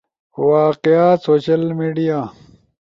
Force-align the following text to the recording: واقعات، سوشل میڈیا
واقعات، 0.47 1.19
سوشل 1.27 1.61
میڈیا 1.77 2.19